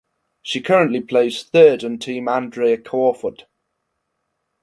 She 0.41 0.61
currently 0.61 0.99
plays 1.01 1.43
third 1.43 1.83
on 1.83 1.99
Team 1.99 2.27
Andrea 2.27 2.79
Crawford. 2.79 3.43